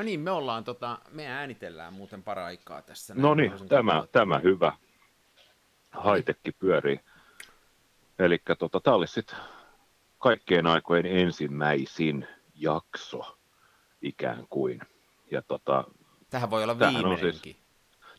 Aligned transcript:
No 0.00 0.04
niin, 0.04 0.20
me 0.20 0.30
ollaan, 0.30 0.64
tota, 0.64 0.98
me 1.10 1.26
äänitellään 1.26 1.92
muuten 1.92 2.22
paraikaa 2.22 2.82
tässä. 2.82 3.14
No 3.14 3.34
niin, 3.34 3.52
tämä, 3.68 4.04
tämä 4.12 4.38
hyvä. 4.38 4.72
Haitekki 5.90 6.52
pyörii. 6.52 7.00
Eli 8.18 8.38
tota, 8.58 8.80
tämä 8.80 8.94
olisi 8.94 9.14
sitten 9.14 9.36
kaikkien 10.18 10.66
aikojen 10.66 11.06
ensimmäisin 11.06 12.26
jakso 12.54 13.38
ikään 14.02 14.46
kuin. 14.50 14.80
Ja 15.30 15.42
tota, 15.42 15.84
Tähän 16.30 16.50
voi 16.50 16.62
olla 16.64 16.78
viimeinenkin. 16.78 17.32
Siis, 17.42 17.56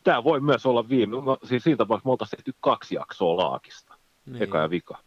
tämä 0.04 0.24
voi 0.24 0.40
myös 0.40 0.66
olla 0.66 0.88
viime. 0.88 1.16
Siis 1.44 1.62
siinä 1.62 1.76
tapauksessa 1.76 2.08
me 2.08 2.10
oltaisiin 2.10 2.36
tehty 2.36 2.54
kaksi 2.60 2.94
jaksoa 2.94 3.36
laakista. 3.36 3.94
Niin. 4.26 4.42
Eka 4.42 4.58
ja 4.58 4.70
vika. 4.70 4.98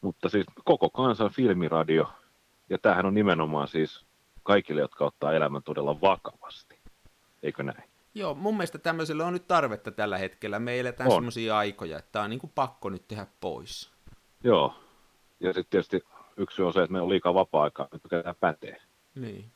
Mutta 0.00 0.28
siis 0.28 0.46
koko 0.64 0.90
kansan 0.90 1.30
filmiradio. 1.30 2.12
Ja 2.70 2.78
tämähän 2.78 3.06
on 3.06 3.14
nimenomaan 3.14 3.68
siis 3.68 4.03
kaikille, 4.44 4.80
jotka 4.80 5.04
ottaa 5.04 5.32
elämän 5.32 5.62
todella 5.62 6.00
vakavasti. 6.00 6.78
Eikö 7.42 7.62
näin? 7.62 7.84
Joo, 8.14 8.34
mun 8.34 8.54
mielestä 8.54 8.78
tämmöiselle 8.78 9.24
on 9.24 9.32
nyt 9.32 9.48
tarvetta 9.48 9.90
tällä 9.90 10.18
hetkellä. 10.18 10.58
Me 10.58 10.80
eletään 10.80 11.10
semmoisia 11.10 11.58
aikoja, 11.58 11.98
että 11.98 12.12
tämä 12.12 12.24
on 12.24 12.30
niin 12.30 12.40
kuin 12.40 12.52
pakko 12.54 12.90
nyt 12.90 13.08
tehdä 13.08 13.26
pois. 13.40 13.92
Joo, 14.44 14.74
ja 15.40 15.52
sitten 15.52 15.70
tietysti 15.70 16.02
yksi 16.36 16.62
on 16.62 16.72
se, 16.72 16.82
että 16.82 16.92
meillä 16.92 17.04
on 17.04 17.10
liikaa 17.10 17.34
vapaa-aikaa, 17.34 17.88
että 17.92 18.08
tämä 18.08 18.34
pätee. 18.34 18.82
Niin. 19.14 19.50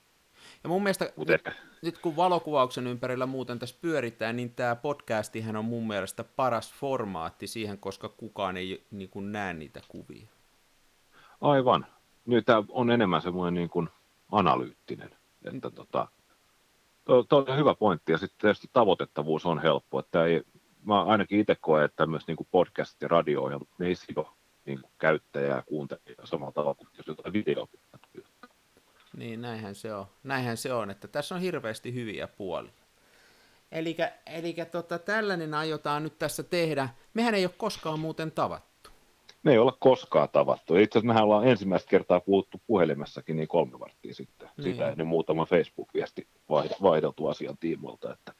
Ja 0.62 0.68
mun 0.68 0.82
mielestä 0.82 1.12
nyt, 1.16 1.56
nyt 1.82 1.98
kun 1.98 2.16
valokuvauksen 2.16 2.86
ympärillä 2.86 3.26
muuten 3.26 3.58
tässä 3.58 3.76
pyöritään, 3.80 4.36
niin 4.36 4.54
tämä 4.54 4.76
podcastihan 4.76 5.56
on 5.56 5.64
mun 5.64 5.86
mielestä 5.86 6.24
paras 6.24 6.74
formaatti 6.74 7.46
siihen, 7.46 7.78
koska 7.78 8.08
kukaan 8.08 8.56
ei 8.56 8.86
niin 8.90 9.10
kuin, 9.10 9.32
näe 9.32 9.54
niitä 9.54 9.80
kuvia. 9.88 10.28
Aivan. 11.40 11.86
Nyt 12.26 12.46
tämä 12.46 12.62
on 12.68 12.90
enemmän 12.90 13.22
semmoinen 13.22 13.54
niin 13.54 13.70
kuin 13.70 13.88
analyyttinen. 14.32 15.10
Että 15.44 15.70
tota, 15.70 16.08
Tuo 17.28 17.44
on 17.48 17.56
hyvä 17.56 17.74
pointti, 17.74 18.12
ja 18.12 18.18
sitten 18.18 18.38
tietysti 18.40 18.70
tavoitettavuus 18.72 19.46
on 19.46 19.62
helppo. 19.62 19.98
Että 19.98 20.24
ei, 20.24 20.42
mä 20.84 21.02
ainakin 21.02 21.40
itse 21.40 21.56
koen, 21.60 21.84
että 21.84 22.06
myös 22.06 22.26
niin 22.26 22.36
kuin 22.36 22.48
podcast 22.50 23.02
ja 23.02 23.08
radio, 23.08 23.50
ne 23.78 23.86
ei 23.86 23.94
sido 23.94 24.32
niin 24.64 24.80
kuin 24.80 24.92
käyttäjää 24.98 25.56
ja 25.56 25.62
kuuntelijaa 25.62 26.26
samalla 26.26 26.52
tavalla 26.52 26.74
kuin 26.74 26.88
jos 26.96 27.06
jotain 27.06 27.32
videoa 27.32 27.68
Niin, 29.16 29.42
näinhän 29.42 29.74
se 29.74 29.94
on. 29.94 30.06
Näinhän 30.22 30.56
se 30.56 30.72
on, 30.72 30.90
että 30.90 31.08
tässä 31.08 31.34
on 31.34 31.40
hirveästi 31.40 31.94
hyviä 31.94 32.28
puolia. 32.28 32.72
Eli 33.72 34.56
tota, 34.70 34.98
tällainen 34.98 35.54
aiotaan 35.54 36.02
nyt 36.02 36.18
tässä 36.18 36.42
tehdä. 36.42 36.88
Mehän 37.14 37.34
ei 37.34 37.44
ole 37.44 37.54
koskaan 37.58 38.00
muuten 38.00 38.32
tavattu 38.32 38.67
me 39.42 39.52
ei 39.52 39.58
olla 39.58 39.76
koskaan 39.80 40.28
tavattu. 40.28 40.76
Itse 40.76 40.98
asiassa 40.98 41.06
mehän 41.06 41.24
ollaan 41.24 41.48
ensimmäistä 41.48 41.90
kertaa 41.90 42.20
puhuttu 42.20 42.60
puhelimessakin 42.66 43.36
niin 43.36 43.48
kolme 43.48 43.80
varttia 43.80 44.14
sitten. 44.14 44.48
Niin. 44.56 44.72
Sitä 44.72 44.88
ennen 44.88 45.06
muutama 45.06 45.44
Facebook-viesti 45.44 46.28
vaihdeltu 46.82 47.26
asian 47.26 47.58
tiimoilta. 47.60 48.12
Että 48.12 48.32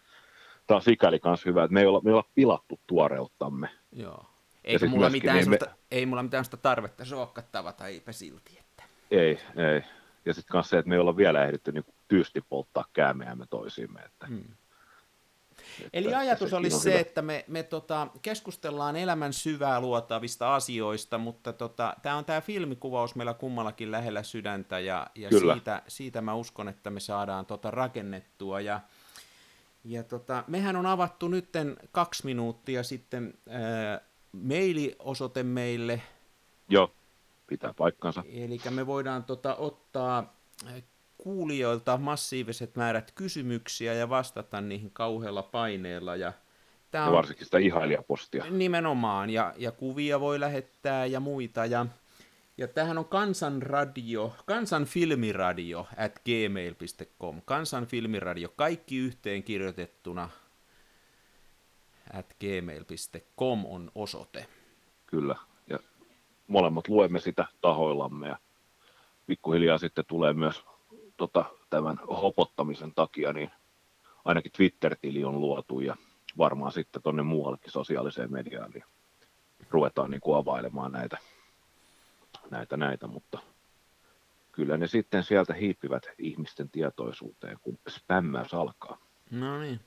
tämä 0.66 0.76
on 0.76 0.82
sikäli 0.82 1.20
myös 1.24 1.46
hyvä, 1.46 1.64
että 1.64 1.74
me 1.74 1.80
ei 1.80 1.86
olla, 1.86 2.00
me 2.00 2.10
ei 2.10 2.14
olla 2.14 2.28
pilattu 2.34 2.80
tuoreuttamme. 2.86 3.69
Joo. 3.92 4.24
Eikä 4.64 4.86
mulla 4.86 5.10
mitään 5.10 5.36
niin 5.36 5.50
me... 5.50 5.58
ei 5.91 6.06
mulla 6.06 6.22
mitään 6.22 6.44
sitä 6.44 6.56
tarvetta 6.56 7.04
sookka 7.04 7.42
tavata, 7.42 7.86
eipä 7.86 8.12
silti. 8.12 8.58
Että... 8.58 8.82
Ei, 9.10 9.38
ei. 9.56 9.82
Ja 10.24 10.34
sitten 10.34 10.56
myös 10.56 10.70
se, 10.70 10.78
että 10.78 10.88
me 10.88 10.94
ei 10.94 11.00
olla 11.00 11.16
vielä 11.16 11.44
ehditty 11.44 11.72
niin 11.72 11.84
tysti 12.08 12.41
polttaa 12.48 12.84
käämeämme 12.92 13.46
toisiimme. 13.50 14.00
Että... 14.00 14.26
Hmm. 14.26 14.44
Eli 15.92 16.14
ajatus 16.14 16.52
olisi 16.52 16.78
se, 16.78 16.90
hyvä. 16.90 17.00
että 17.00 17.22
me, 17.22 17.44
me 17.48 17.62
tota, 17.62 18.06
keskustellaan 18.22 18.96
elämän 18.96 19.32
syvää 19.32 19.80
luotavista 19.80 20.54
asioista, 20.54 21.18
mutta 21.18 21.52
tota, 21.52 21.96
tämä 22.02 22.16
on 22.16 22.24
tämä 22.24 22.40
filmikuvaus 22.40 23.14
meillä 23.14 23.34
kummallakin 23.34 23.90
lähellä 23.90 24.22
sydäntä, 24.22 24.78
ja, 24.78 25.06
ja 25.14 25.30
siitä, 25.30 25.82
siitä 25.88 26.20
mä 26.20 26.34
uskon, 26.34 26.68
että 26.68 26.90
me 26.90 27.00
saadaan 27.00 27.46
tota 27.46 27.70
rakennettua. 27.70 28.60
Ja, 28.60 28.80
ja 29.84 30.04
tota, 30.04 30.44
mehän 30.46 30.76
on 30.76 30.86
avattu 30.86 31.28
nytten 31.28 31.76
kaksi 31.92 32.24
minuuttia 32.24 32.82
sitten 32.82 33.34
ää, 33.48 34.00
mailiosoite 34.32 35.42
meille. 35.42 36.02
Joo, 36.68 36.91
pitää 37.47 37.74
paikkansa. 37.74 38.24
Eli 38.32 38.60
me 38.70 38.86
voidaan 38.86 39.24
tota, 39.24 39.54
ottaa 39.54 40.34
kuulijoilta 41.18 41.96
massiiviset 41.96 42.76
määrät 42.76 43.12
kysymyksiä 43.14 43.94
ja 43.94 44.08
vastata 44.08 44.60
niihin 44.60 44.90
kauhealla 44.90 45.42
paineella. 45.42 46.16
Ja, 46.16 46.32
tämä 46.90 47.04
on, 47.04 47.10
ja 47.10 47.16
varsinkin 47.16 47.44
sitä 47.44 47.58
ihailijapostia. 47.58 48.44
Nimenomaan, 48.50 49.30
ja, 49.30 49.54
ja 49.56 49.72
kuvia 49.72 50.20
voi 50.20 50.40
lähettää 50.40 51.06
ja 51.06 51.20
muita. 51.20 51.66
Ja, 51.66 51.86
ja 52.58 52.68
tämähän 52.68 52.98
on 52.98 53.04
kansanradio, 53.04 54.34
kansanfilmiradio 54.46 55.86
at 55.96 56.20
gmail.com. 56.24 57.42
Kansanfilmiradio, 57.44 58.48
kaikki 58.56 58.96
yhteen 58.96 59.42
kirjoitettuna 59.42 60.28
at 62.12 62.36
gmail.com 62.40 63.64
on 63.66 63.90
osoite. 63.94 64.46
Kyllä, 65.06 65.36
ja 65.68 65.78
molemmat 66.46 66.88
luemme 66.88 67.20
sitä 67.20 67.46
tahoillamme 67.60 68.28
ja 68.28 68.38
pikkuhiljaa 69.26 69.78
sitten 69.78 70.04
tulee 70.08 70.32
myös 70.32 70.64
tota, 71.18 71.44
tämän 71.70 71.98
hopottamisen 72.08 72.94
takia, 72.94 73.32
niin 73.32 73.50
ainakin 74.24 74.52
Twitter-tili 74.52 75.24
on 75.24 75.40
luotu 75.40 75.80
ja 75.80 75.96
varmaan 76.38 76.72
sitten 76.72 77.02
tuonne 77.02 77.22
muuallekin 77.22 77.72
sosiaaliseen 77.72 78.32
mediaan, 78.32 78.70
niin 78.70 78.84
ruvetaan 79.70 80.10
niin 80.10 80.20
kuin 80.20 80.38
availemaan 80.38 80.92
näitä, 80.92 81.18
näitä, 82.50 82.76
näitä, 82.76 83.06
mutta 83.06 83.38
kyllä 84.52 84.76
ne 84.76 84.86
sitten 84.86 85.24
sieltä 85.24 85.54
hiipivät 85.54 86.02
ihmisten 86.18 86.70
tietoisuuteen, 86.70 87.58
kun 87.62 87.78
spämmäys 87.88 88.54
alkaa. 88.54 88.98
No 89.30 89.58
niin. 89.58 89.80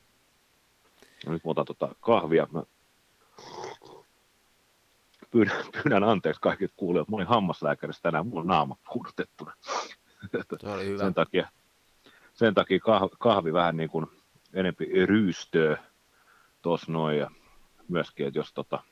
No 1.25 1.31
nyt 1.31 1.45
mä 1.45 1.51
otan 1.51 1.65
tota 1.65 1.95
kahvia. 1.99 2.47
Mä 2.51 2.63
pyydän, 5.31 5.65
pyydän 5.83 6.03
anteeksi 6.03 6.41
kaikille 6.41 6.73
kuulijat. 6.77 7.09
Mä 7.09 7.15
olin 7.15 7.27
hammaslääkärissä 7.27 8.01
tänään, 8.01 8.27
mulla 8.27 8.41
on 8.41 8.47
naama 8.47 8.77
puudutettuna. 8.93 9.53
Se 10.61 10.69
oli 10.69 10.85
hyvä. 10.85 11.03
Sen 11.03 11.13
takia, 11.13 11.47
sen 12.33 12.53
takia 12.53 12.79
kahvi, 12.79 13.09
kahvi 13.19 13.53
vähän 13.53 13.77
niin 13.77 13.89
kuin 13.89 14.05
enempi 14.53 14.85
ryystöä 15.05 15.77
tuossa 16.61 16.91
noin 16.91 17.17
ja 17.17 17.31
myöskin, 17.87 18.27
että 18.27 18.39
jos 18.39 18.53
tota, 18.53 18.83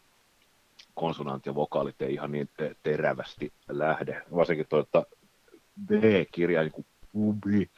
konsonantti 0.93 1.49
ja 1.49 1.55
vokaalit 1.55 2.01
ei 2.01 2.13
ihan 2.13 2.31
niin 2.31 2.49
terävästi 2.83 3.53
lähde, 3.69 4.21
varsinkin 4.35 4.65
tuota 4.69 5.03
B-kirja, 5.85 6.61
niin 6.61 6.85
pubi, 7.11 7.69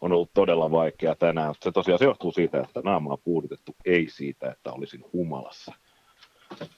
on 0.00 0.12
ollut 0.12 0.30
todella 0.34 0.70
vaikea 0.70 1.14
tänään. 1.14 1.54
Se 1.60 1.72
tosiaan 1.72 1.98
se 1.98 2.04
johtuu 2.04 2.32
siitä, 2.32 2.60
että 2.60 2.80
naama 2.84 3.12
on 3.12 3.18
puudutettu, 3.24 3.76
ei 3.84 4.08
siitä, 4.10 4.50
että 4.50 4.72
olisin 4.72 5.04
humalassa 5.12 5.72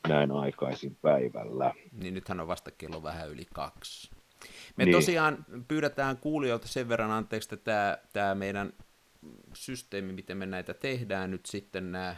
näin 0.08 0.32
aikaisin 0.32 0.96
päivällä. 1.02 1.74
Niin 1.92 2.14
nythän 2.14 2.40
on 2.40 2.48
vasta 2.48 2.70
kello 2.70 3.02
vähän 3.02 3.30
yli 3.30 3.46
kaksi. 3.54 4.10
Me 4.76 4.84
niin. 4.84 4.96
tosiaan 4.96 5.46
pyydetään 5.68 6.16
kuulijoilta 6.16 6.68
sen 6.68 6.88
verran 6.88 7.10
anteeksi, 7.10 7.54
että 7.54 7.64
tämä, 7.64 7.98
tämä 8.12 8.34
meidän 8.34 8.72
systeemi, 9.54 10.12
miten 10.12 10.36
me 10.36 10.46
näitä 10.46 10.74
tehdään 10.74 11.30
nyt 11.30 11.46
sitten 11.46 11.92
nämä 11.92 12.16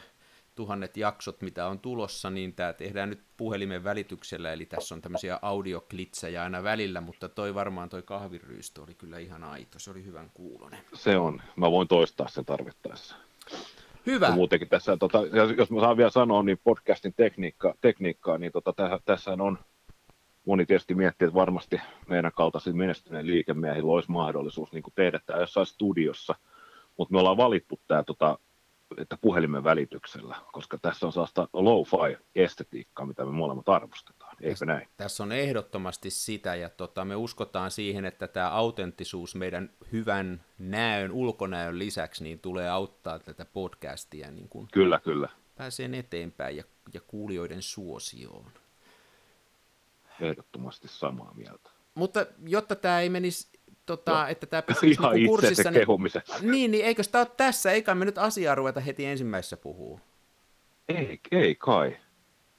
tuhannet 0.54 0.96
jaksot, 0.96 1.42
mitä 1.42 1.66
on 1.66 1.78
tulossa, 1.78 2.30
niin 2.30 2.54
tämä 2.54 2.72
tehdään 2.72 3.10
nyt 3.10 3.20
puhelimen 3.36 3.84
välityksellä, 3.84 4.52
eli 4.52 4.66
tässä 4.66 4.94
on 4.94 5.00
tämmöisiä 5.00 5.38
audioklitsejä 5.42 6.42
aina 6.42 6.62
välillä, 6.62 7.00
mutta 7.00 7.28
toi 7.28 7.54
varmaan 7.54 7.88
toi 7.88 8.02
kahviryystö 8.02 8.82
oli 8.82 8.94
kyllä 8.94 9.18
ihan 9.18 9.44
aito, 9.44 9.78
se 9.78 9.90
oli 9.90 10.04
hyvän 10.04 10.30
kuulonen. 10.34 10.80
Se 10.94 11.16
on, 11.16 11.42
mä 11.56 11.70
voin 11.70 11.88
toistaa 11.88 12.28
sen 12.28 12.44
tarvittaessa. 12.44 13.16
Hyvä. 14.06 14.26
Ja 14.26 14.32
muutenkin 14.32 14.68
tässä, 14.68 14.96
tota, 14.96 15.18
jos 15.56 15.70
mä 15.70 15.80
saan 15.80 15.96
vielä 15.96 16.10
sanoa, 16.10 16.42
niin 16.42 16.60
podcastin 16.64 17.14
tekniikka, 17.16 17.74
tekniikkaa, 17.80 18.38
niin 18.38 18.52
tota, 18.52 18.74
tässä 19.04 19.30
on 19.30 19.58
moni 20.46 20.66
tietysti 20.66 20.94
miettii, 20.94 21.26
että 21.26 21.34
varmasti 21.34 21.80
meidän 22.08 22.32
kaltaisilla 22.36 22.76
menestyneen 22.76 23.26
liikemiehillä 23.26 23.92
olisi 23.92 24.10
mahdollisuus 24.10 24.72
niin 24.72 24.82
kuin 24.82 24.94
tehdä 24.94 25.20
tämä 25.26 25.40
jossain 25.40 25.66
studiossa, 25.66 26.34
mutta 26.96 27.12
me 27.12 27.18
ollaan 27.18 27.36
valittu 27.36 27.80
tämä 27.86 28.02
tota, 28.02 28.38
että 28.98 29.18
puhelimen 29.20 29.64
välityksellä, 29.64 30.36
koska 30.52 30.78
tässä 30.78 31.06
on 31.06 31.12
sellaista 31.12 31.48
low-fi-estetiikkaa, 31.52 33.06
mitä 33.06 33.24
me 33.24 33.30
molemmat 33.30 33.68
arvostetaan, 33.68 34.36
eikö 34.40 34.50
tässä, 34.50 34.66
näin? 34.66 34.88
Tässä 34.96 35.22
on 35.22 35.32
ehdottomasti 35.32 36.10
sitä, 36.10 36.54
ja 36.54 36.68
tota, 36.68 37.04
me 37.04 37.16
uskotaan 37.16 37.70
siihen, 37.70 38.04
että 38.04 38.28
tämä 38.28 38.50
autenttisuus 38.50 39.34
meidän 39.34 39.70
hyvän 39.92 40.44
näön, 40.58 41.12
ulkonäön 41.12 41.78
lisäksi, 41.78 42.24
niin 42.24 42.38
tulee 42.38 42.70
auttaa 42.70 43.18
tätä 43.18 43.44
podcastia 43.44 44.30
niin 44.30 44.48
kuin 44.48 44.68
kyllä, 44.72 45.00
kyllä. 45.00 45.28
pääsee 45.56 45.90
eteenpäin 45.92 46.56
ja, 46.56 46.64
ja 46.94 47.00
kuulijoiden 47.00 47.62
suosioon 47.62 48.52
ehdottomasti 50.20 50.88
samaa 50.88 51.34
mieltä. 51.34 51.70
Mutta 51.94 52.26
jotta 52.46 52.76
tämä 52.76 53.00
ei 53.00 53.08
menisi, 53.08 53.48
tota, 53.86 54.22
no, 54.22 54.28
että 54.28 54.46
tämä 54.46 54.62
pysyisi 54.62 55.00
ihan 55.00 55.14
niin 55.14 55.26
kurssissa, 55.26 55.70
niin, 55.70 55.86
niin, 56.42 56.70
niin 56.70 56.84
eikö 56.84 57.02
tämä 57.12 57.22
ole 57.22 57.30
tässä, 57.36 57.72
eikä 57.72 57.94
me 57.94 58.04
nyt 58.04 58.18
asiaa 58.18 58.54
ruveta 58.54 58.80
heti 58.80 59.04
ensimmäisessä 59.04 59.56
puhuu? 59.56 60.00
Ei, 60.88 61.20
ei 61.30 61.54
kai. 61.54 61.96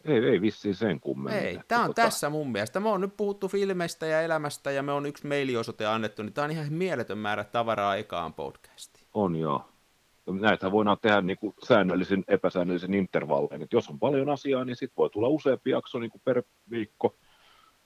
Ei, 0.06 0.18
ei 0.18 0.42
vissiin 0.42 0.76
sen 0.76 1.00
kummemmin. 1.00 1.44
Ei, 1.44 1.60
tämä 1.68 1.82
on 1.82 1.88
tota... 1.88 2.02
tässä 2.02 2.30
mun 2.30 2.52
mielestä. 2.52 2.80
Me 2.80 2.90
on 2.90 3.02
nyt 3.02 3.18
puhuttu 3.18 3.48
filmeistä 3.48 4.06
ja 4.06 4.22
elämästä 4.22 4.72
ja 4.72 4.84
me 4.84 4.92
on 4.92 5.06
yksi 5.06 5.28
mailiosoite 5.28 5.86
annettu, 5.86 6.24
niin 6.24 6.34
tämä 6.34 6.46
on 6.46 6.52
ihan 6.52 6.74
mieletön 6.74 7.18
määrä 7.18 7.44
tavaraa 7.44 7.96
ekaan 7.96 8.34
podcastiin. 8.34 9.08
On 9.14 9.36
joo. 9.36 9.66
Näitä 10.28 10.72
voidaan 10.72 10.98
tehdä 11.02 11.22
niin 11.22 11.38
kuin 11.38 11.54
säännöllisen, 11.64 12.24
epäsäännöllisen 12.28 12.94
intervallein. 12.94 13.62
Et 13.62 13.74
jos 13.74 13.90
on 13.90 14.00
paljon 14.00 14.30
asiaa, 14.30 14.66
niin 14.66 14.76
sitten 14.76 14.98
voi 14.98 15.10
tulla 15.10 15.28
useampi 15.28 15.70
jakso 15.70 16.00
niin 16.00 16.12
kuin 16.12 16.22
per 16.26 16.44
viikko. 16.70 17.16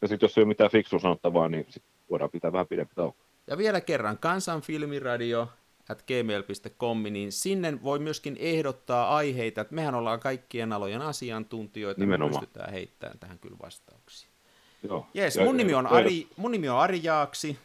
Ja 0.01 0.07
sitten 0.07 0.27
jos 0.27 0.37
ei 0.37 0.41
ole 0.41 0.47
mitään 0.47 0.71
fiksu 0.71 0.99
sanottavaa, 0.99 1.49
niin 1.49 1.65
sit 1.69 1.83
voidaan 2.09 2.29
pitää 2.29 2.51
vähän 2.51 2.67
pidempi 2.67 2.95
tauko. 2.95 3.17
Ja 3.47 3.57
vielä 3.57 3.81
kerran, 3.81 4.17
kansanfilmiradio 4.17 5.47
at 5.89 6.03
gmail.com, 6.07 7.03
niin 7.03 7.31
sinne 7.31 7.83
voi 7.83 7.99
myöskin 7.99 8.37
ehdottaa 8.39 9.15
aiheita, 9.15 9.61
että 9.61 9.75
mehän 9.75 9.95
ollaan 9.95 10.19
kaikkien 10.19 10.73
alojen 10.73 11.01
asiantuntijoita, 11.01 12.01
Nimenomaan. 12.01 12.35
me 12.35 12.39
pystytään 12.39 12.73
heittämään 12.73 13.19
tähän 13.19 13.39
kyllä 13.39 13.57
vastauksia. 13.61 14.29
Joo. 14.83 15.07
Jees, 15.13 15.37
mun, 15.37 15.57
nimi 15.57 15.73
on 15.73 15.87
Ari, 15.87 16.27
mun 16.37 16.51
nimi 16.51 16.69
on 16.69 16.79
Ari 16.79 16.99
Jaaksi. 17.03 17.57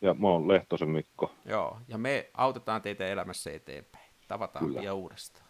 Ja 0.00 0.14
mä 0.14 0.28
oon 0.28 0.48
Lehtosen 0.48 0.88
Mikko. 0.88 1.32
Joo, 1.44 1.78
ja 1.88 1.98
me 1.98 2.30
autetaan 2.34 2.82
teitä 2.82 3.06
elämässä 3.06 3.50
eteenpäin. 3.50 4.10
Tavataan 4.28 4.74
pian 4.74 4.94
uudestaan. 4.96 5.46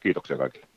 Kiitoksia 0.00 0.36
kaikille. 0.36 0.71